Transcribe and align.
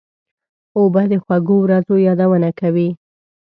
اوبه 0.77 1.01
د 1.11 1.13
خوږو 1.23 1.55
ورځو 1.61 1.95
یادونه 2.07 2.49
کوي. 2.59 2.89